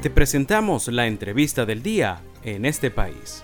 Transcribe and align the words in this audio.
Te 0.00 0.10
presentamos 0.10 0.86
la 0.86 1.08
entrevista 1.08 1.66
del 1.66 1.82
día 1.82 2.22
en 2.44 2.64
este 2.66 2.88
país. 2.88 3.42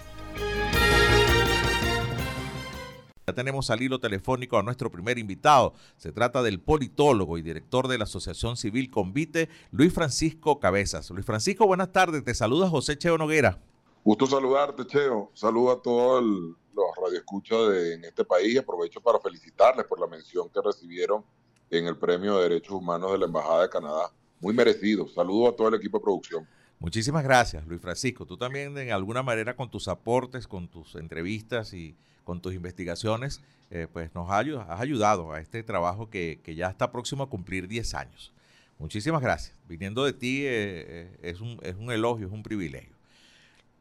Ya 3.26 3.34
tenemos 3.34 3.70
al 3.70 3.82
hilo 3.82 3.98
telefónico 3.98 4.56
a 4.56 4.62
nuestro 4.62 4.88
primer 4.88 5.18
invitado. 5.18 5.74
Se 5.96 6.12
trata 6.12 6.44
del 6.44 6.60
politólogo 6.60 7.38
y 7.38 7.42
director 7.42 7.88
de 7.88 7.98
la 7.98 8.04
Asociación 8.04 8.56
Civil 8.56 8.88
Convite, 8.88 9.48
Luis 9.72 9.92
Francisco 9.92 10.60
Cabezas. 10.60 11.10
Luis 11.10 11.26
Francisco, 11.26 11.66
buenas 11.66 11.90
tardes. 11.90 12.22
Te 12.22 12.34
saluda 12.34 12.70
José 12.70 12.96
Cheo 12.96 13.18
Noguera. 13.18 13.58
Gusto 14.04 14.28
saludarte, 14.28 14.86
Cheo. 14.86 15.32
Saludo 15.34 15.72
a 15.72 15.82
todos 15.82 16.22
los 16.22 16.86
radioescuchas 17.04 17.68
de, 17.70 17.94
en 17.94 18.04
este 18.04 18.24
país. 18.24 18.56
Aprovecho 18.60 19.00
para 19.00 19.18
felicitarles 19.18 19.86
por 19.86 19.98
la 19.98 20.06
mención 20.06 20.48
que 20.50 20.60
recibieron 20.62 21.24
en 21.68 21.88
el 21.88 21.98
Premio 21.98 22.36
de 22.36 22.44
Derechos 22.44 22.76
Humanos 22.76 23.10
de 23.10 23.18
la 23.18 23.26
Embajada 23.26 23.62
de 23.62 23.68
Canadá. 23.70 24.12
Muy 24.44 24.52
merecido. 24.52 25.08
Saludo 25.08 25.48
a 25.48 25.56
todo 25.56 25.68
el 25.68 25.76
equipo 25.76 25.96
de 25.96 26.02
producción. 26.02 26.46
Muchísimas 26.78 27.24
gracias, 27.24 27.66
Luis 27.66 27.80
Francisco. 27.80 28.26
Tú 28.26 28.36
también, 28.36 28.74
de 28.74 28.92
alguna 28.92 29.22
manera, 29.22 29.56
con 29.56 29.70
tus 29.70 29.88
aportes, 29.88 30.46
con 30.46 30.68
tus 30.68 30.96
entrevistas 30.96 31.72
y 31.72 31.96
con 32.24 32.42
tus 32.42 32.52
investigaciones, 32.52 33.40
eh, 33.70 33.86
pues 33.90 34.14
nos 34.14 34.30
has, 34.30 34.44
ayudado 34.80 35.32
a 35.32 35.40
este 35.40 35.62
trabajo 35.62 36.10
que, 36.10 36.38
ya 36.54 36.68
está 36.68 36.92
próximo 36.92 37.22
a 37.22 37.30
cumplir 37.30 37.68
10 37.68 37.94
años. 37.94 38.34
Muchísimas 38.78 39.22
gracias. 39.22 39.56
Viniendo 39.66 40.04
de 40.04 40.12
ti 40.12 40.42
eh, 40.42 40.84
eh, 40.86 41.18
es, 41.22 41.40
un, 41.40 41.58
es, 41.62 41.76
un, 41.76 41.90
elogio, 41.90 42.26
es 42.26 42.32
un 42.34 42.42
privilegio. 42.42 42.92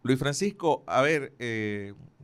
Luis 0.01 0.17
Francisco, 0.17 0.81
a 0.87 1.01
ver, 1.01 1.33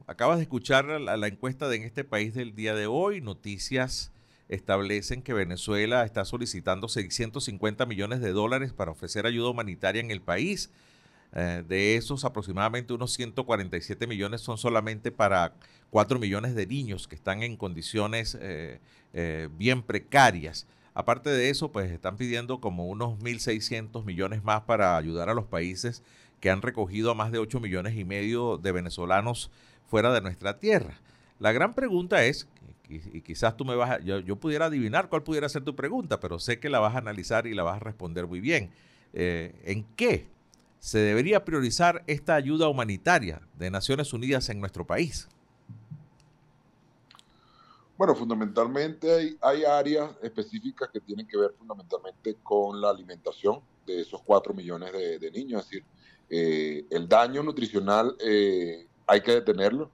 acabas 0.08 0.38
de 0.38 0.44
escuchar 0.44 0.86
la, 0.86 1.18
la, 1.18 1.28
encuesta 1.28 1.68
de 1.68 1.76
en 1.76 1.84
este 1.84 2.06
país 2.06 2.34
del 2.34 2.56
día 2.56 2.74
de 2.74 2.88
hoy. 2.88 3.20
Noticias 3.20 4.14
establecen 4.50 5.22
que 5.22 5.34
Venezuela 5.34 6.04
está 6.04 6.26
solicitando 6.26 6.90
650 6.90 7.86
millones 7.86 8.20
de 8.20 8.32
dólares 8.32 8.74
para 8.74 8.92
ofrecer 8.92 9.26
ayuda 9.26 9.50
humanitaria 9.50 10.02
en 10.02 10.12
el 10.12 10.22
país. 10.22 10.72
Eh, 11.34 11.64
de 11.68 11.96
esos, 11.96 12.26
aproximadamente 12.26 12.92
unos 12.92 13.14
147 13.14 14.08
millones 14.08 14.42
son 14.42 14.58
solamente 14.58 15.12
para 15.12 15.54
4 15.92 16.18
millones 16.18 16.56
de 16.56 16.66
niños 16.66 17.08
que 17.08 17.14
están 17.14 17.44
en 17.44 17.56
condiciones 17.56 18.36
eh, 18.42 18.80
eh, 19.14 19.50
bien 19.56 19.84
precarias. 19.84 20.66
Aparte 20.96 21.30
de 21.30 21.52
eso, 21.52 21.72
pues 21.72 21.92
están 21.92 22.18
pidiendo 22.18 22.60
como 22.60 22.88
unos 22.88 23.20
1.600 23.20 24.04
millones 24.04 24.44
más 24.44 24.62
para 24.64 24.98
ayudar 24.98 25.30
a 25.30 25.36
los 25.36 25.46
países 25.46 26.02
que 26.40 26.50
han 26.50 26.64
recogido 26.64 27.12
a 27.12 27.16
más 27.16 27.32
de 27.32 27.38
8 27.38 27.60
millones 27.60 27.96
y 27.96 28.04
medio 28.04 28.58
de 28.58 28.72
venezolanos 28.72 29.52
fuera 29.88 30.12
de 30.12 30.22
nuestra 30.22 30.58
tierra. 30.58 31.00
La 31.38 31.52
gran 31.52 31.74
pregunta 31.74 32.26
es, 32.26 32.48
y, 32.90 33.22
quizás 33.22 33.56
tú 33.56 33.64
me 33.66 33.76
vas 33.76 33.92
a, 33.92 34.00
yo, 34.00 34.36
pudiera 34.36 34.66
adivinar 34.66 35.10
cuál 35.10 35.24
pudiera 35.24 35.48
ser 35.48 35.64
tu 35.64 35.76
pregunta, 35.76 36.20
pero 36.20 36.40
sé 36.40 36.60
que 36.60 36.70
la 36.70 36.80
vas 36.80 36.96
a 36.96 36.98
analizar 36.98 37.48
y 37.48 37.54
la 37.54 37.64
vas 37.64 37.78
a 37.78 37.80
responder 37.80 38.28
muy 38.28 38.40
bien. 38.40 38.72
¿En 39.14 39.86
qué 39.96 40.28
se 40.80 41.00
debería 41.00 41.46
priorizar 41.46 42.04
esta 42.08 42.36
ayuda 42.36 42.68
humanitaria 42.68 43.42
de 43.58 43.70
Naciones 43.70 44.14
Unidas 44.14 44.50
en 44.50 44.60
nuestro 44.60 44.86
país? 44.86 45.28
Bueno, 48.00 48.16
fundamentalmente 48.16 49.38
hay, 49.42 49.64
áreas 49.66 50.12
específicas 50.22 50.90
que 50.90 51.02
tienen 51.02 51.28
que 51.28 51.38
ver 51.38 51.52
fundamentalmente 51.58 52.38
con 52.42 52.80
la 52.80 52.92
alimentación 52.92 53.60
de 53.86 54.00
esos 54.00 54.22
cuatro 54.24 54.54
millones 54.54 54.94
de, 54.94 55.32
niños. 55.32 55.64
Es 55.64 55.70
decir, 55.70 55.86
eh, 56.30 56.86
el 56.92 57.10
daño 57.10 57.44
nutricional 57.44 58.16
eh, 58.22 58.88
hay 59.06 59.20
que 59.20 59.34
detenerlo. 59.34 59.92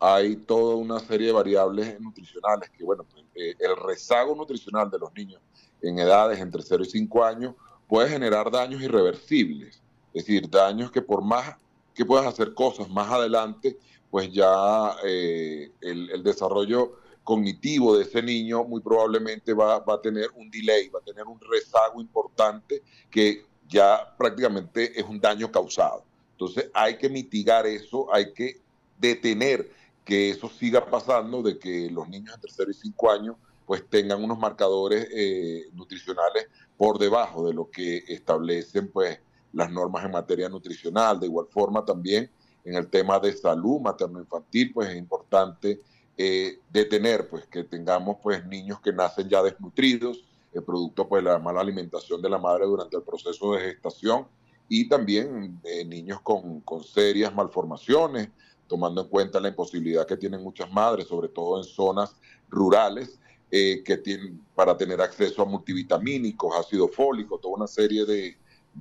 Hay 0.00 0.36
toda 0.36 0.76
una 0.76 1.00
serie 1.00 1.28
de 1.28 1.32
variables 1.32 2.00
nutricionales 2.00 2.70
que, 2.70 2.84
bueno, 2.84 3.04
pues, 3.10 3.24
eh, 3.34 3.54
el 3.58 3.76
rezago 3.76 4.34
nutricional 4.34 4.90
de 4.90 4.98
los 4.98 5.12
niños 5.14 5.40
en 5.82 5.98
edades 5.98 6.38
entre 6.40 6.62
0 6.62 6.84
y 6.84 6.90
5 6.90 7.24
años 7.24 7.54
puede 7.88 8.08
generar 8.08 8.50
daños 8.50 8.82
irreversibles. 8.82 9.80
Es 10.12 10.24
decir, 10.24 10.48
daños 10.48 10.90
que 10.90 11.02
por 11.02 11.22
más 11.22 11.56
que 11.94 12.04
puedas 12.04 12.26
hacer 12.26 12.54
cosas 12.54 12.88
más 12.88 13.10
adelante, 13.10 13.76
pues 14.10 14.32
ya 14.32 14.96
eh, 15.04 15.70
el, 15.80 16.22
desarrollo 16.22 16.96
cognitivo 17.24 17.96
de 17.96 18.04
ese 18.04 18.22
niño 18.22 18.64
muy 18.64 18.80
probablemente 18.80 19.52
va, 19.52 19.76
a 19.76 20.00
tener 20.00 20.30
un 20.36 20.50
delay, 20.50 20.88
va 20.88 21.00
a 21.00 21.02
tener 21.02 21.24
un 21.26 21.38
rezago 21.40 22.00
importante 22.00 22.82
que 23.10 23.44
ya 23.68 24.14
prácticamente 24.16 24.98
es 24.98 25.06
un 25.06 25.20
daño 25.20 25.50
causado. 25.50 26.04
Entonces 26.32 26.70
hay 26.72 26.96
que 26.96 27.08
mitigar 27.08 27.66
eso, 27.66 28.12
hay 28.14 28.32
que 28.32 28.60
detener 28.98 29.70
que 30.08 30.30
eso 30.30 30.48
siga 30.48 30.86
pasando, 30.86 31.42
de 31.42 31.58
que 31.58 31.90
los 31.90 32.08
niños 32.08 32.34
entre 32.34 32.50
0 32.50 32.70
y 32.70 32.74
5 32.74 33.10
años 33.10 33.36
pues 33.66 33.86
tengan 33.90 34.24
unos 34.24 34.38
marcadores 34.38 35.06
eh, 35.14 35.66
nutricionales 35.74 36.48
por 36.78 36.98
debajo 36.98 37.46
de 37.46 37.52
lo 37.52 37.70
que 37.70 37.98
establecen 38.08 38.90
pues 38.90 39.20
las 39.52 39.70
normas 39.70 40.06
en 40.06 40.12
materia 40.12 40.48
nutricional. 40.48 41.20
De 41.20 41.26
igual 41.26 41.46
forma 41.50 41.84
también 41.84 42.30
en 42.64 42.76
el 42.76 42.88
tema 42.88 43.18
de 43.18 43.34
salud 43.34 43.82
materno-infantil, 43.82 44.72
pues 44.72 44.88
es 44.88 44.96
importante 44.96 45.82
eh, 46.16 46.58
detener 46.72 47.28
pues 47.28 47.44
que 47.44 47.64
tengamos 47.64 48.16
pues 48.22 48.46
niños 48.46 48.80
que 48.80 48.94
nacen 48.94 49.28
ya 49.28 49.42
desnutridos, 49.42 50.24
producto 50.64 51.06
pues 51.06 51.22
la 51.22 51.38
mala 51.38 51.60
alimentación 51.60 52.22
de 52.22 52.30
la 52.30 52.38
madre 52.38 52.64
durante 52.64 52.96
el 52.96 53.02
proceso 53.02 53.52
de 53.52 53.60
gestación 53.60 54.26
y 54.70 54.88
también 54.88 55.60
eh, 55.64 55.84
niños 55.84 56.22
con, 56.22 56.60
con 56.62 56.82
serias 56.82 57.34
malformaciones, 57.34 58.30
tomando 58.68 59.00
en 59.00 59.08
cuenta 59.08 59.40
la 59.40 59.48
imposibilidad 59.48 60.06
que 60.06 60.16
tienen 60.16 60.42
muchas 60.42 60.70
madres, 60.70 61.08
sobre 61.08 61.28
todo 61.28 61.58
en 61.58 61.64
zonas 61.64 62.14
rurales, 62.48 63.18
eh, 63.50 63.82
que 63.82 63.96
tienen 63.96 64.40
para 64.54 64.76
tener 64.76 65.00
acceso 65.00 65.42
a 65.42 65.46
multivitamínicos, 65.46 66.54
ácido 66.54 66.86
fólico, 66.86 67.38
toda 67.38 67.54
una 67.54 67.66
serie 67.66 68.04
de, 68.04 68.36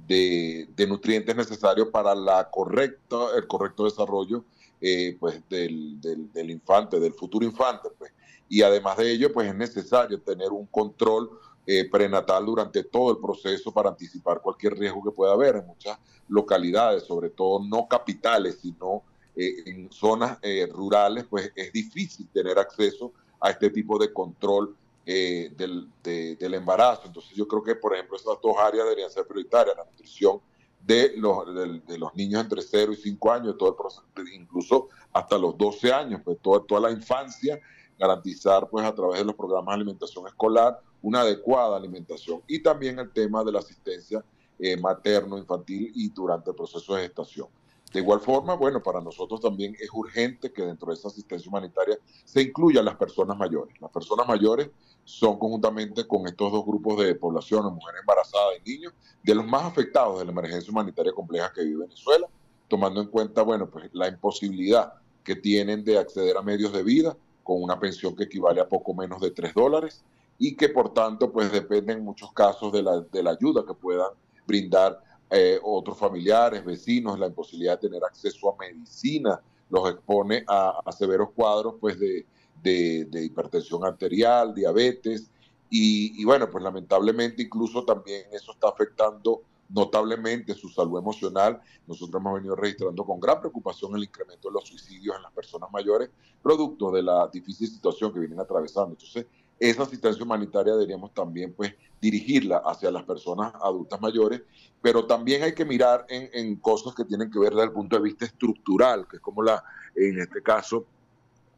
de, 0.06 0.88
nutrientes 0.88 1.36
necesarios 1.36 1.88
para 1.88 2.14
la 2.14 2.50
correcta, 2.50 3.16
el 3.36 3.48
correcto 3.48 3.86
desarrollo 3.86 4.44
eh, 4.82 5.16
pues 5.20 5.42
del, 5.50 6.00
del, 6.02 6.52
infante, 6.52 7.00
del 7.00 7.14
futuro 7.14 7.46
infante. 7.46 7.90
Pues. 7.98 8.12
Y 8.50 8.62
además 8.62 8.98
de 8.98 9.12
ello, 9.12 9.32
pues 9.32 9.48
es 9.48 9.56
necesario 9.56 10.22
tener 10.22 10.52
un 10.52 10.66
control 10.68 11.30
eh, 11.66 11.90
prenatal 11.90 12.46
durante 12.46 12.84
todo 12.84 13.12
el 13.12 13.18
proceso 13.18 13.74
para 13.74 13.90
anticipar 13.90 14.42
cualquier 14.42 14.78
riesgo 14.78 15.04
que 15.04 15.12
pueda 15.12 15.34
haber 15.34 15.58
en 15.58 15.68
muchas 15.68 15.98
localidades, 16.30 17.04
sobre 17.04 17.30
todo 17.30 17.64
no 17.64 17.88
capitales, 17.88 18.60
sino 18.62 19.04
eh, 19.38 19.64
en 19.66 19.92
zonas 19.92 20.40
rurales, 20.72 21.26
pues 21.30 21.52
es 21.56 21.72
difícil 21.72 22.28
tener 22.34 22.58
acceso 22.58 23.14
a 23.40 23.52
este 23.52 23.70
tipo 23.70 23.98
de 24.00 24.12
control 24.12 24.76
eh, 25.10 25.54
del, 25.56 25.88
del, 26.04 26.54
embarazo. 26.54 27.04
Entonces 27.06 27.34
yo 27.34 27.48
creo 27.48 27.64
que, 27.64 27.76
por 27.76 27.94
ejemplo, 27.94 28.18
esas 28.18 28.36
dos 28.44 28.58
áreas 28.58 28.84
deberían 28.84 29.10
ser 29.10 29.26
prioritarias, 29.26 29.78
la 29.78 29.86
nutrición 29.86 30.42
de 30.86 31.14
los, 31.16 31.46
de, 31.88 31.98
los 31.98 32.14
niños 32.16 32.42
entre 32.42 32.62
0 32.62 32.92
y 32.92 32.98
5 32.98 33.32
años, 33.32 33.58
todo 33.58 33.70
el 33.70 33.76
proceso, 33.76 34.04
incluso 34.34 34.90
hasta 35.14 35.38
los 35.38 35.58
12 35.58 35.94
años, 35.94 36.22
pues 36.26 36.38
toda, 36.42 36.62
toda 36.66 36.82
la 36.82 36.92
infancia, 36.92 37.58
garantizar 37.98 38.70
pues 38.70 38.86
a 38.86 38.94
través 38.94 39.20
de 39.20 39.26
los 39.26 39.36
programas 39.36 39.76
de 39.76 39.82
alimentación 39.82 40.28
escolar 40.28 40.82
una 41.02 41.22
adecuada 41.22 41.78
alimentación 41.78 42.42
y 42.46 42.60
también 42.60 43.00
el 43.00 43.10
tema 43.12 43.44
de 43.46 43.52
la 43.54 43.60
asistencia 43.60 44.24
eh, 44.60 44.76
materno, 44.76 45.38
infantil 45.38 45.90
y 45.96 46.10
durante 46.10 46.50
el 46.50 46.56
proceso 46.56 46.96
de 46.96 47.04
gestación. 47.04 47.48
De 47.98 48.02
igual 48.04 48.20
forma, 48.20 48.54
bueno, 48.54 48.84
para 48.84 49.02
nosotros 49.02 49.42
también 49.42 49.76
es 49.80 49.90
urgente 49.92 50.54
que 50.54 50.62
dentro 50.62 50.90
de 50.90 50.94
esa 50.94 51.08
asistencia 51.08 51.50
humanitaria 51.50 51.98
se 52.26 52.44
incluyan 52.44 52.86
las 52.86 52.96
personas 52.96 53.36
mayores. 53.36 53.74
Las 53.82 53.90
personas 53.90 54.28
mayores 54.28 54.70
son 55.04 55.40
conjuntamente 55.40 56.06
con 56.06 56.28
estos 56.28 56.52
dos 56.52 56.64
grupos 56.64 57.00
de 57.00 57.16
población, 57.16 57.74
mujeres 57.74 58.02
embarazadas 58.02 58.54
y 58.64 58.70
niños, 58.70 58.94
de 59.24 59.34
los 59.34 59.48
más 59.48 59.64
afectados 59.64 60.20
de 60.20 60.26
la 60.26 60.32
emergencia 60.32 60.72
humanitaria 60.72 61.12
compleja 61.12 61.52
que 61.52 61.64
vive 61.64 61.86
Venezuela, 61.86 62.28
tomando 62.68 63.02
en 63.02 63.08
cuenta, 63.08 63.42
bueno, 63.42 63.68
pues 63.68 63.90
la 63.94 64.08
imposibilidad 64.08 64.94
que 65.24 65.36
tienen 65.36 65.84
de 65.84 65.98
acceder 65.98 66.38
a 66.38 66.44
medios 66.44 66.72
de 66.74 66.84
vida 66.84 67.18
con 67.42 67.64
una 67.64 67.80
pensión 67.80 68.16
que 68.16 68.26
equivale 68.26 68.62
a 68.62 68.70
poco 68.70 68.94
menos 68.94 69.20
de 69.22 69.32
3 69.32 69.56
dólares 69.56 70.04
y 70.38 70.56
que 70.56 70.70
por 70.70 70.94
tanto 70.94 71.32
pues 71.32 71.52
dependen 71.52 71.98
en 71.98 72.04
muchos 72.04 72.32
casos 72.32 72.72
de 72.72 72.84
la, 72.84 73.00
de 73.00 73.24
la 73.24 73.32
ayuda 73.32 73.66
que 73.66 73.74
puedan 73.74 74.12
brindar 74.46 75.02
eh, 75.30 75.60
otros 75.62 75.98
familiares, 75.98 76.64
vecinos, 76.64 77.20
la 77.20 77.28
imposibilidad 77.28 77.80
de 77.80 77.90
tener 77.90 78.04
acceso 78.04 78.54
a 78.54 78.58
medicina, 78.58 79.42
los 79.70 79.90
expone 79.90 80.46
a, 80.48 80.80
severos 80.98 81.32
cuadros 81.32 81.76
pues 81.82 82.00
de, 82.00 82.26
de, 82.64 83.26
hipertensión 83.26 83.84
arterial, 83.84 84.54
diabetes, 84.54 85.30
y, 85.70 86.24
bueno, 86.24 86.50
pues 86.50 86.64
lamentablemente 86.64 87.44
incluso 87.44 87.84
también 87.84 88.24
eso 88.32 88.54
está 88.54 88.70
afectando 88.70 89.42
notablemente 89.70 90.54
su 90.54 90.70
salud 90.70 90.98
emocional. 90.98 91.60
Nosotros 91.86 92.22
hemos 92.22 92.36
venido 92.36 92.56
registrando 92.56 93.04
con 93.04 93.20
gran 93.20 93.42
preocupación 93.42 93.94
el 93.98 94.04
incremento 94.04 94.48
de 94.48 94.54
los 94.54 94.66
suicidios 94.66 95.18
en 95.18 95.24
las 95.24 95.32
personas 95.34 95.70
mayores, 95.72 96.10
producto 96.42 96.90
de 96.90 97.04
la 97.04 97.28
difícil 97.28 97.68
situación 97.68 98.14
que 98.14 98.20
vienen 98.20 98.40
atravesando. 98.40 98.92
Entonces, 98.92 99.26
esa 99.60 99.84
asistencia 99.84 100.24
humanitaria 100.24 100.74
deberíamos 100.74 101.14
también 101.14 101.54
pues 101.54 101.74
dirigirla 102.02 102.62
hacia 102.66 102.92
las 102.92 103.04
personas 103.04 103.54
adultas 103.62 104.00
mayores, 104.00 104.42
pero 104.82 105.06
también 105.06 105.44
hay 105.44 105.54
que 105.54 105.66
mirar 105.66 106.06
en, 106.10 106.56
cosas 106.58 106.94
que 106.94 107.06
tienen 107.06 107.32
que 107.32 107.40
ver 107.40 107.52
desde 107.52 107.66
el 107.66 107.72
punto 107.72 107.96
de 107.96 108.04
vista 108.04 108.26
estructural, 108.26 109.08
que 109.08 109.18
es 109.18 109.22
como 109.22 109.42
la, 109.42 109.64
en 109.96 110.20
este 110.20 110.44
caso, 110.44 110.86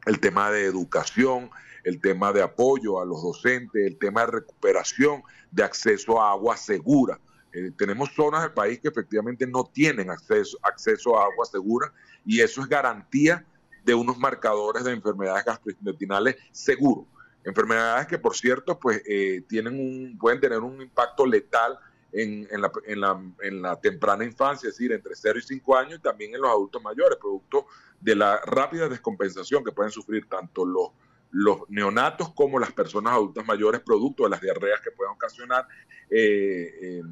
el 0.06 0.18
tema 0.18 0.50
de 0.50 0.64
educación, 0.64 1.50
el 1.84 2.00
tema 2.00 2.32
de 2.32 2.42
apoyo 2.42 3.00
a 3.00 3.04
los 3.04 3.22
docentes, 3.22 3.86
el 3.86 3.98
tema 3.98 4.22
de 4.22 4.32
recuperación 4.32 5.22
de 5.50 5.62
acceso 5.62 6.20
a 6.20 6.32
agua 6.32 6.56
segura. 6.56 7.20
Eh, 7.52 7.72
tenemos 7.76 8.10
zonas 8.14 8.42
del 8.42 8.52
país 8.52 8.80
que 8.80 8.88
efectivamente 8.88 9.46
no 9.46 9.64
tienen 9.64 10.10
acceso, 10.10 10.56
acceso 10.62 11.18
a 11.18 11.24
agua 11.24 11.44
segura 11.44 11.92
y 12.24 12.40
eso 12.40 12.62
es 12.62 12.68
garantía 12.68 13.44
de 13.84 13.94
unos 13.94 14.18
marcadores 14.18 14.84
de 14.84 14.92
enfermedades 14.92 15.44
gastrointestinales 15.44 16.36
seguros. 16.52 17.06
Enfermedades 17.44 18.06
que, 18.06 18.18
por 18.18 18.36
cierto, 18.36 18.78
pues 18.78 19.02
eh, 19.06 19.42
tienen 19.48 19.78
un, 19.78 20.18
pueden 20.18 20.40
tener 20.40 20.58
un 20.60 20.80
impacto 20.80 21.24
letal 21.26 21.78
en, 22.12 22.46
la, 22.50 22.70
en, 22.86 23.00
la, 23.00 23.22
en, 23.40 23.62
la, 23.62 23.80
temprana 23.80 24.24
infancia, 24.24 24.68
es 24.68 24.74
decir, 24.74 24.92
entre 24.92 25.14
0 25.14 25.38
y 25.38 25.42
5 25.42 25.76
años, 25.76 25.98
y 25.98 26.02
también 26.02 26.34
en 26.34 26.40
los 26.40 26.50
adultos 26.50 26.82
mayores, 26.82 27.18
producto 27.18 27.66
de 28.00 28.16
la 28.16 28.40
rápida 28.44 28.88
descompensación 28.88 29.64
que 29.64 29.72
pueden 29.72 29.92
sufrir 29.92 30.28
tanto 30.28 30.64
los, 30.64 30.88
los 31.30 31.68
neonatos 31.68 32.32
como 32.34 32.58
las 32.58 32.72
personas 32.72 33.14
adultas 33.14 33.46
mayores, 33.46 33.80
producto 33.80 34.24
de 34.24 34.30
las 34.30 34.40
diarreas 34.40 34.80
que 34.80 34.90
pueden 34.90 35.12
ocasionar 35.12 35.66
eh, 36.10 37.02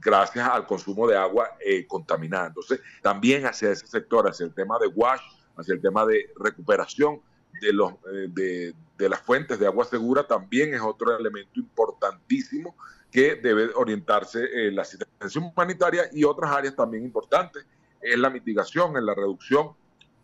gracias 0.00 0.48
al 0.48 0.66
consumo 0.66 1.06
de 1.06 1.16
agua 1.16 1.56
eh, 1.64 1.86
contaminada. 1.86 2.48
Entonces, 2.48 2.80
también 3.02 3.46
hacia 3.46 3.70
ese 3.70 3.86
sector, 3.86 4.28
hacia 4.28 4.46
el 4.46 4.54
tema 4.54 4.78
de 4.78 4.88
wash, 4.88 5.20
hacia 5.56 5.74
el 5.74 5.80
tema 5.80 6.06
de 6.06 6.30
recuperación 6.36 7.20
de, 7.60 7.72
los, 7.72 7.92
eh, 7.92 8.28
de, 8.28 8.74
de 8.98 9.08
las 9.08 9.20
fuentes 9.20 9.58
de 9.58 9.66
agua 9.66 9.84
segura, 9.84 10.26
también 10.26 10.74
es 10.74 10.80
otro 10.80 11.16
elemento 11.16 11.58
importantísimo 11.60 12.74
que 13.10 13.36
debe 13.36 13.70
orientarse 13.74 14.66
en 14.66 14.76
la 14.76 14.82
asistencia 14.82 15.40
humanitaria 15.40 16.08
y 16.12 16.24
otras 16.24 16.50
áreas 16.52 16.76
también 16.76 17.04
importantes, 17.04 17.66
es 18.00 18.18
la 18.18 18.30
mitigación, 18.30 18.96
en 18.96 19.06
la 19.06 19.14
reducción 19.14 19.72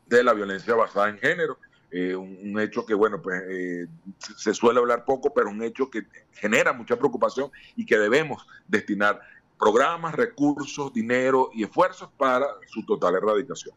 de 0.07 0.23
la 0.23 0.33
violencia 0.33 0.75
basada 0.75 1.09
en 1.09 1.19
género, 1.19 1.59
eh, 1.91 2.15
un, 2.15 2.59
hecho 2.61 2.85
que, 2.85 2.95
bueno, 2.95 3.21
pues 3.23 3.43
eh, 3.49 3.87
se 4.37 4.55
suele 4.55 4.81
hablar 4.81 5.05
poco, 5.05 5.33
pero 5.33 5.51
un 5.51 5.63
hecho 5.63 5.89
que 5.91 6.03
genera 6.33 6.73
mucha 6.73 6.97
preocupación 6.97 7.51
y 7.77 7.87
que 7.87 7.99
debemos 7.99 8.47
destinar 8.67 9.21
programas, 9.59 10.15
recursos, 10.15 10.93
dinero 10.93 11.51
y 11.55 11.65
esfuerzos 11.65 12.11
para 12.17 12.47
su 12.67 12.85
total 12.85 13.15
erradicación. 13.15 13.75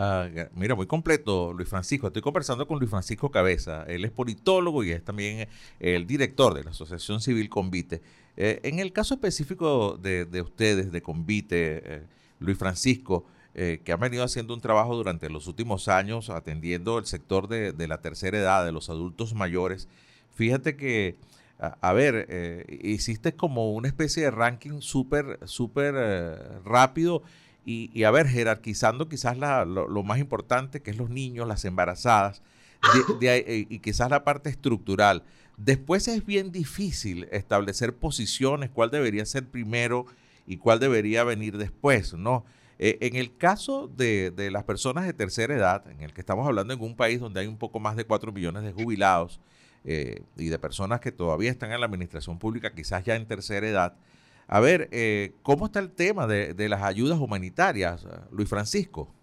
Ah, 0.00 0.28
mira, 0.54 0.76
muy 0.76 0.86
completo, 0.86 1.52
Luis 1.52 1.68
Francisco. 1.68 2.06
Estoy 2.06 2.22
conversando 2.22 2.68
con 2.68 2.78
Luis 2.78 2.88
Francisco 2.88 3.32
Cabeza. 3.32 3.82
Él 3.88 4.04
es 4.04 4.12
politólogo 4.12 4.84
y 4.84 4.92
es 4.92 5.04
también 5.04 5.48
el 5.80 6.06
director 6.06 6.54
de 6.54 6.62
la 6.62 6.70
Asociación 6.70 7.20
Civil 7.20 7.48
Convite. 7.48 8.00
Eh, 8.36 8.60
en 8.62 8.78
el 8.78 8.92
caso 8.92 9.14
específico 9.14 9.98
de, 10.00 10.40
ustedes, 10.40 10.92
de 10.92 11.02
Convite, 11.02 11.82
eh, 11.84 12.02
Luis 12.38 12.56
Francisco, 12.56 13.26
eh, 13.54 13.80
que 13.84 13.90
han 13.90 13.98
venido 13.98 14.22
haciendo 14.22 14.54
un 14.54 14.60
trabajo 14.60 14.94
durante 14.94 15.28
los 15.30 15.48
últimos 15.48 15.88
años 15.88 16.30
atendiendo 16.30 16.98
el 16.98 17.06
sector 17.06 17.48
de, 17.48 17.88
la 17.88 18.00
tercera 18.00 18.38
edad, 18.38 18.64
de 18.64 18.70
los 18.70 18.90
adultos 18.90 19.34
mayores, 19.34 19.88
fíjate 20.32 20.76
que, 20.76 21.16
a, 21.58 21.92
ver, 21.92 22.68
hiciste 22.84 23.34
como 23.34 23.72
una 23.72 23.88
especie 23.88 24.22
de 24.22 24.30
ranking 24.30 24.80
súper, 24.80 25.40
súper 25.48 26.60
rápido 26.64 27.24
y, 27.70 28.04
a 28.04 28.10
ver, 28.10 28.26
jerarquizando 28.26 29.10
quizás 29.10 29.36
lo, 29.36 30.02
más 30.02 30.18
importante, 30.20 30.80
que 30.80 30.90
es 30.90 30.96
los 30.96 31.10
niños, 31.10 31.46
las 31.46 31.66
embarazadas, 31.66 32.40
eh, 33.20 33.66
y 33.68 33.78
quizás 33.80 34.08
la 34.08 34.24
parte 34.24 34.48
estructural. 34.48 35.22
Después 35.58 36.08
es 36.08 36.24
bien 36.24 36.50
difícil 36.50 37.28
establecer 37.30 37.94
posiciones, 37.94 38.70
cuál 38.70 38.90
debería 38.90 39.26
ser 39.26 39.46
primero 39.46 40.06
y 40.46 40.56
cuál 40.56 40.80
debería 40.80 41.24
venir 41.24 41.58
después, 41.58 42.14
¿no? 42.14 42.46
Eh, 42.78 42.96
en 43.02 43.16
el 43.16 43.36
caso 43.36 43.86
de, 43.94 44.32
las 44.50 44.64
personas 44.64 45.04
de 45.04 45.12
tercera 45.12 45.54
edad, 45.54 45.90
en 45.90 46.00
el 46.00 46.14
que 46.14 46.22
estamos 46.22 46.46
hablando 46.46 46.72
en 46.72 46.80
un 46.80 46.96
país 46.96 47.20
donde 47.20 47.40
hay 47.40 47.48
un 47.48 47.58
poco 47.58 47.80
más 47.80 47.96
de 47.96 48.04
4 48.04 48.32
millones 48.32 48.62
de 48.62 48.72
jubilados 48.72 49.40
eh, 49.84 50.22
y 50.38 50.46
de 50.46 50.58
personas 50.58 51.00
que 51.00 51.12
todavía 51.12 51.50
están 51.50 51.72
en 51.72 51.80
la 51.80 51.86
administración 51.86 52.38
pública, 52.38 52.72
quizás 52.72 53.04
ya 53.04 53.14
en 53.14 53.26
tercera 53.26 53.68
edad, 53.68 53.94
a 54.50 54.60
ver, 54.60 54.88
eh, 54.92 55.34
¿cómo 55.42 55.66
está 55.66 55.78
el 55.78 55.90
tema 55.90 56.26
de, 56.26 56.68
las 56.70 56.82
ayudas 56.82 57.18
humanitarias, 57.18 58.06
Luis 58.32 58.48
Francisco? 58.48 59.14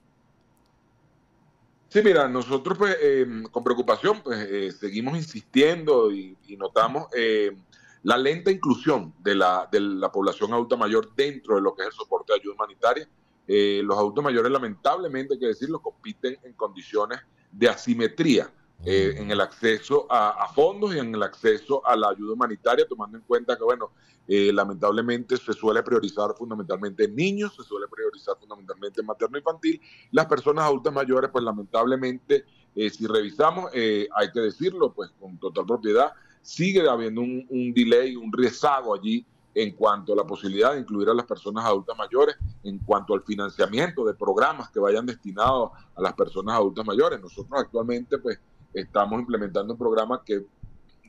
Sí, 1.89 2.01
mira, 2.03 2.27
nosotros 2.27 2.77
pues, 2.77 2.95
em, 3.01 3.43
con 3.43 3.63
preocupación 3.63 4.21
pues, 4.21 4.37
eh, 4.49 4.71
seguimos 4.71 5.17
insistiendo 5.17 6.11
y, 6.11 6.37
notamos 6.59 7.07
eh, 7.17 7.57
la 8.03 8.17
lenta 8.17 8.51
inclusión 8.51 9.15
de 9.19 9.33
la, 9.33 9.67
de 9.71 9.79
la 9.79 10.11
población 10.11 10.53
adulta 10.53 10.77
mayor 10.77 11.15
dentro 11.15 11.55
de 11.55 11.61
lo 11.61 11.73
que 11.73 11.81
es 11.81 11.87
el 11.87 11.93
soporte 11.93 12.33
de 12.33 12.39
ayuda 12.39 12.53
humanitaria. 12.53 13.09
los 13.47 13.97
adultos 13.97 14.23
mayores, 14.23 14.51
lamentablemente, 14.51 15.33
hay 15.33 15.39
que 15.39 15.47
decirlo, 15.47 15.81
compiten 15.81 16.37
en 16.43 16.53
condiciones 16.53 17.19
de 17.51 17.67
asimetría 17.67 18.51
eh, 18.83 19.15
en 19.17 19.31
el 19.31 19.41
acceso 19.41 20.05
a, 20.09 20.47
fondos 20.53 20.93
y 20.93 20.99
en 20.99 21.15
el 21.15 21.23
acceso 21.23 21.85
a 21.85 21.95
la 21.95 22.09
ayuda 22.09 22.33
humanitaria, 22.33 22.85
tomando 22.87 23.17
en 23.17 23.23
cuenta 23.23 23.57
que, 23.57 23.63
bueno, 23.63 23.91
eh, 24.27 24.51
lamentablemente 24.51 25.37
se 25.37 25.53
suele 25.53 25.81
priorizar 25.81 26.35
fundamentalmente 26.37 27.05
en 27.05 27.15
niños, 27.15 27.55
se 27.55 27.63
suele 27.63 27.87
priorizar 27.87 28.35
fundamentalmente 28.39 29.01
en 29.01 29.07
materno-infantil. 29.07 29.81
Las 30.11 30.25
personas 30.27 30.65
adultas 30.65 30.93
mayores, 30.93 31.29
pues 31.31 31.43
lamentablemente, 31.43 32.45
eh, 32.75 32.89
si 32.89 33.07
revisamos, 33.07 33.71
hay 33.73 34.31
que 34.33 34.39
decirlo, 34.39 34.93
pues 34.93 35.11
con 35.19 35.37
total 35.39 35.65
propiedad, 35.65 36.11
sigue 36.41 36.87
habiendo 36.87 37.21
un, 37.21 37.45
un 37.49 37.73
delay, 37.73 38.15
un 38.15 38.31
rezago 38.31 38.93
allí 38.93 39.25
en 39.55 39.71
cuanto 39.71 40.11
a 40.13 40.17
la 40.17 40.25
posibilidad 40.25 40.73
de 40.73 40.81
incluir 40.81 41.09
a 41.09 41.13
las 41.13 41.25
personas 41.25 41.63
adultas 41.63 41.97
mayores, 41.97 42.35
en 42.63 42.77
cuanto 42.79 43.13
al 43.13 43.23
financiamiento 43.23 44.03
de 44.05 44.13
programas 44.13 44.69
que 44.69 44.81
vayan 44.81 45.05
destinados 45.05 45.71
a 45.95 46.01
las 46.01 46.13
personas 46.13 46.55
adultas 46.55 46.85
mayores. 46.85 47.21
Nosotros 47.21 47.61
actualmente, 47.61 48.17
pues, 48.17 48.37
estamos 48.75 49.19
implementando 49.19 49.73
un 49.73 49.79
programa 49.79 50.21
que 50.23 50.45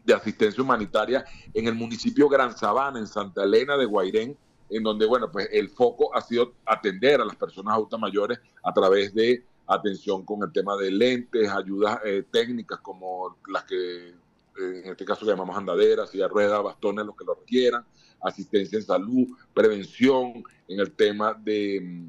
de 0.05 0.15
asistencia 0.15 0.63
humanitaria 0.63 1.25
en 1.53 1.67
el 1.67 1.75
municipio 1.75 2.29
Gran 2.29 2.57
Sabana, 2.57 2.99
en 2.99 3.09
Santa 3.09 3.43
Elena 3.43 3.77
de 3.77 3.85
Guairén, 3.85 4.37
en 4.71 4.83
donde, 4.83 5.05
bueno, 5.05 5.31
pues 5.31 5.49
el 5.53 5.69
foco 5.69 6.15
ha 6.15 6.21
sido 6.21 6.55
atender 6.65 7.21
a 7.21 7.25
las 7.25 7.37
personas 7.37 7.75
adultas 7.75 7.99
mayores 7.99 8.39
a 8.63 8.73
través 8.73 9.13
de 9.15 9.45
atención 9.67 10.25
con 10.25 10.43
el 10.45 10.53
tema 10.53 10.77
de 10.77 10.93
lentes, 10.93 11.51
ayudas 11.51 11.99
eh, 12.05 12.25
técnicas 12.31 12.79
como 12.81 13.37
las 13.49 13.65
que 13.65 14.09
eh, 14.09 14.83
en 14.85 14.91
este 14.93 15.05
caso 15.05 15.27
llamamos 15.27 15.57
andaderas, 15.57 16.11
silla 16.11 16.29
ruedas, 16.29 16.63
bastones, 16.63 17.05
los 17.05 17.17
que 17.17 17.25
lo 17.25 17.35
requieran, 17.35 17.85
asistencia 18.23 18.79
en 18.79 18.85
salud, 18.85 19.27
prevención 19.53 20.45
en 20.69 20.81
el 20.81 20.93
tema 20.93 21.35
de, 21.35 22.07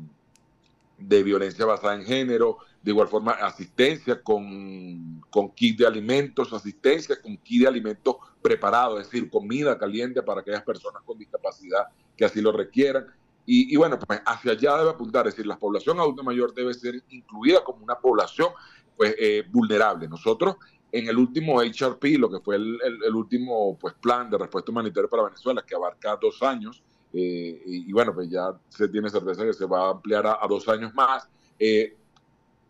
de 0.98 1.24
violencia 1.24 1.66
basada 1.66 1.96
en 1.96 2.06
género, 2.06 2.60
de 2.88 2.92
igual 2.92 3.10
forma, 3.10 3.34
asistencia 3.34 4.24
con, 4.24 5.20
con 5.30 5.50
kit 5.52 5.80
de 5.80 5.86
alimentos, 5.86 6.54
asistencia 6.54 7.22
con 7.22 7.36
kit 7.36 7.64
de 7.64 7.68
alimentos 7.68 8.16
preparados, 8.42 9.02
es 9.02 9.12
decir, 9.12 9.30
comida 9.30 9.78
caliente 9.78 10.24
para 10.24 10.40
aquellas 10.40 10.64
personas 10.64 11.04
con 11.04 11.18
discapacidad 11.18 11.88
que 12.16 12.24
así 12.24 12.40
lo 12.40 12.54
requieran. 12.54 13.06
Y, 13.46 13.76
bueno, 13.76 14.00
pues 14.00 14.22
hacia 14.26 14.54
allá 14.54 14.78
debe 14.78 14.92
apuntar, 14.92 15.28
es 15.28 15.34
decir, 15.34 15.46
la 15.46 15.60
población 15.60 16.00
adulta 16.00 16.24
mayor 16.24 16.54
debe 16.54 16.74
ser 16.74 17.04
incluida 17.10 17.62
como 17.62 17.84
una 17.84 18.00
población 18.00 18.52
pues, 18.96 19.14
eh, 19.20 19.44
vulnerable. 19.52 20.08
Nosotros 20.08 20.56
en 20.90 21.10
el 21.10 21.18
último 21.18 21.60
HRP, 21.62 22.18
lo 22.18 22.32
que 22.32 22.40
fue 22.40 22.56
el, 22.56 23.14
último 23.14 23.78
pues, 23.78 23.96
plan 23.96 24.30
de 24.30 24.38
respuesta 24.38 24.72
humanitaria 24.72 25.10
para 25.10 25.24
Venezuela, 25.24 25.62
que 25.68 25.76
abarca 25.76 26.18
dos 26.22 26.42
años, 26.42 26.82
eh, 27.12 27.62
y, 27.66 27.92
bueno, 27.92 28.14
pues 28.14 28.30
ya 28.30 28.58
se 28.70 28.88
tiene 28.88 29.10
certeza 29.10 29.44
que 29.44 29.54
se 29.54 29.66
va 29.66 29.88
a 29.88 29.92
ampliar 29.92 30.26
a, 30.26 30.40
a 30.42 30.48
dos 30.48 30.70
años 30.70 30.94
más. 30.94 31.28
Eh, 31.60 31.98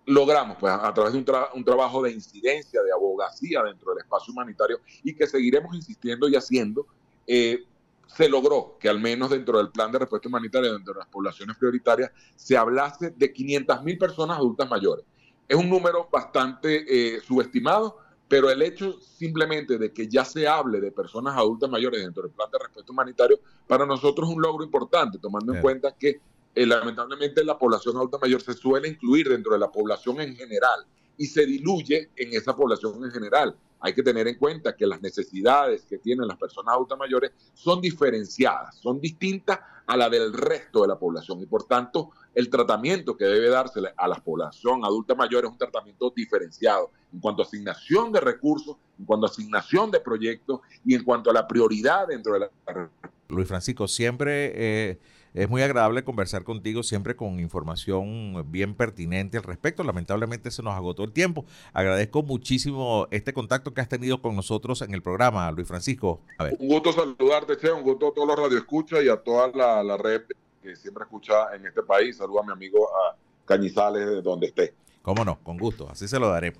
logramos, 0.07 0.55
pues 0.57 0.73
a 0.73 0.93
través 0.93 1.11
de 1.11 1.19
un, 1.19 1.63
trabajo 1.65 2.01
de 2.01 2.11
incidencia, 2.11 2.81
de 2.81 2.91
abogacía 2.93 3.61
dentro 3.63 3.91
del 3.91 3.99
espacio 4.03 4.31
humanitario 4.31 4.79
y 5.03 5.13
que 5.13 5.27
seguiremos 5.27 5.75
insistiendo 5.75 6.29
y 6.29 6.35
haciendo, 6.35 6.87
eh, 7.27 7.65
se 8.07 8.29
logró 8.29 8.77
que 8.79 8.87
al 8.87 9.01
menos 9.01 9.29
dentro 9.29 9.57
del 9.57 9.69
plan 9.69 9.91
de 9.91 9.99
respuesta 9.99 10.29
humanitaria, 10.29 10.71
dentro 10.71 10.93
de 10.93 10.99
las 10.99 11.09
poblaciones 11.09 11.57
prioritarias, 11.57 12.11
se 12.37 12.55
hablase 12.55 13.09
de 13.09 13.33
500 13.33 13.83
mil 13.83 13.97
personas 13.97 14.37
adultas 14.37 14.69
mayores. 14.69 15.05
Es 15.45 15.57
un 15.57 15.69
número 15.69 16.07
bastante 16.09 16.85
eh, 16.87 17.19
subestimado, 17.19 17.97
pero 18.29 18.49
el 18.49 18.61
hecho 18.61 19.01
simplemente 19.01 19.77
de 19.77 19.91
que 19.91 20.07
ya 20.07 20.23
se 20.23 20.47
hable 20.47 20.79
de 20.79 20.91
personas 20.93 21.35
adultas 21.35 21.69
mayores 21.69 22.01
dentro 22.01 22.23
del 22.23 22.31
plan 22.31 22.49
de 22.49 22.59
respuesta 22.59 22.93
humanitario, 22.93 23.39
para 23.67 23.85
nosotros 23.85 24.29
es 24.29 24.35
un 24.35 24.41
logro 24.41 24.63
importante, 24.63 25.17
tomando 25.19 25.53
en 25.53 25.61
cuenta 25.61 25.93
que 25.93 26.21
eh, 26.57 26.65
lamentablemente 26.65 27.43
la 27.43 27.55
población 27.55 27.97
adulta 27.97 28.17
mayor 28.17 28.41
se 28.41 28.53
suele 28.53 28.87
incluir 28.87 29.29
dentro 29.29 29.53
de 29.53 29.59
la 29.59 29.71
población 29.71 30.19
en 30.21 30.35
general 30.35 30.87
y 31.15 31.27
se 31.27 31.45
diluye 31.45 32.09
en 32.15 32.33
esa 32.33 32.55
población 32.55 33.03
en 33.05 33.11
general. 33.11 33.55
Hay 33.79 33.93
que 33.93 34.01
tener 34.01 34.27
en 34.27 34.39
cuenta 34.39 34.75
que 34.75 34.87
las 34.87 34.99
necesidades 34.99 35.85
que 35.85 35.99
tienen 35.99 36.27
las 36.27 36.37
personas 36.37 36.73
adultas 36.73 36.97
mayores 36.97 37.31
son 37.53 37.79
diferenciadas, 37.79 38.75
son 38.79 38.99
distintas 38.99 39.59
a 39.85 39.95
la 39.95 40.09
del 40.09 40.33
resto 40.33 40.81
de 40.81 40.87
la 40.87 40.97
población 40.97 41.39
y 41.41 41.45
por 41.45 41.65
tanto 41.65 42.09
el 42.33 42.49
tratamiento 42.49 43.15
que 43.15 43.25
debe 43.25 43.49
dársele 43.49 43.93
a 43.95 44.07
la 44.07 44.15
población 44.15 44.83
adulta 44.83 45.13
mayor 45.13 45.45
es 45.45 45.51
un 45.51 45.59
tratamiento 45.59 46.11
diferenciado 46.15 46.89
en 47.13 47.19
cuanto 47.19 47.43
a 47.43 47.45
asignación 47.45 48.11
de 48.11 48.19
recursos, 48.19 48.77
en 48.97 49.05
cuanto 49.05 49.27
a 49.27 49.29
asignación 49.29 49.91
de 49.91 49.99
proyectos 49.99 50.61
y 50.83 50.95
en 50.95 51.03
cuanto 51.03 51.29
a 51.29 51.33
la 51.33 51.47
prioridad 51.47 52.07
dentro 52.07 52.33
de 52.33 52.39
la 52.39 52.89
Luis 53.29 53.47
Francisco, 53.47 53.87
siempre 53.87 54.53
eh, 54.55 54.99
es 55.37 55.47
muy 55.47 55.61
agradable 55.61 56.03
conversar 56.03 56.43
contigo, 56.43 56.81
siempre 56.81 57.15
con 57.15 57.39
información 57.39 58.49
bien 58.51 58.73
pertinente 58.73 59.37
al 59.37 59.43
respecto. 59.43 59.83
Lamentablemente 59.83 60.49
se 60.49 60.63
nos 60.63 60.73
agotó 60.73 61.03
el 61.03 61.11
tiempo. 61.11 61.45
Agradezco 61.73 62.23
muchísimo 62.23 63.07
este 63.11 63.33
contacto 63.33 63.71
que 63.71 63.81
has 63.81 63.87
tenido 63.87 64.19
con 64.19 64.35
nosotros 64.35 64.81
en 64.81 64.95
el 64.95 65.03
programa, 65.03 65.51
Luis 65.51 65.67
Francisco. 65.67 66.21
Un 66.57 66.67
gusto 66.67 66.91
saludarte, 66.91 67.55
Che, 67.55 67.71
un 67.71 67.83
gusto 67.83 68.07
a 68.07 68.13
todos 68.15 68.27
los 68.27 68.39
radioescuchas 68.39 69.03
y 69.03 69.09
a 69.09 69.17
toda 69.17 69.49
la, 69.49 69.83
la 69.83 69.95
red 69.95 70.23
que 70.63 70.75
siempre 70.75 71.03
escucha 71.03 71.55
en 71.55 71.67
este 71.67 71.83
país. 71.83 72.17
Saludo 72.17 72.41
a 72.41 72.45
mi 72.45 72.53
amigo 72.53 72.87
a 72.87 73.15
Cañizales, 73.45 74.07
de 74.07 74.21
donde 74.23 74.47
esté. 74.47 74.73
Cómo 75.03 75.23
no, 75.23 75.39
con 75.43 75.57
gusto, 75.57 75.87
así 75.89 76.07
se 76.07 76.19
lo 76.19 76.29
daremos. 76.29 76.59